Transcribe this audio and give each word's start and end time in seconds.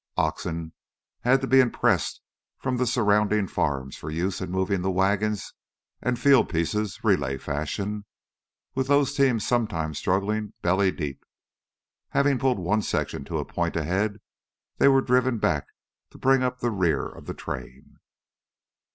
Oxen 0.17 0.73
had 1.19 1.41
to 1.41 1.47
be 1.47 1.59
impressed 1.59 2.21
from 2.57 2.77
the 2.77 2.87
surrounding 2.87 3.45
farms 3.47 3.95
for 3.95 4.09
use 4.09 4.41
in 4.41 4.49
moving 4.49 4.81
the 4.81 4.89
wagons 4.89 5.53
and 6.01 6.17
fieldpieces 6.17 7.03
relay 7.03 7.37
fashion, 7.37 8.05
with 8.73 8.87
those 8.87 9.13
teams 9.13 9.45
sometimes 9.45 9.99
struggling 9.99 10.53
belly 10.63 10.91
deep. 10.91 11.23
Having 12.09 12.39
pulled 12.39 12.57
one 12.57 12.81
section 12.81 13.23
to 13.25 13.37
a 13.37 13.45
point 13.45 13.75
ahead, 13.75 14.17
they 14.77 14.87
were 14.87 15.01
driven 15.01 15.37
back 15.37 15.67
to 16.09 16.17
bring 16.17 16.41
up 16.41 16.61
the 16.61 16.71
rear 16.71 17.05
of 17.05 17.27
the 17.27 17.35
train. 17.35 17.99